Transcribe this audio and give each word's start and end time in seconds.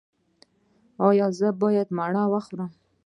ایا 1.07 1.27
زه 1.37 1.47
باید 1.61 1.87
مڼه 1.97 2.23
وخورم؟ 2.33 2.71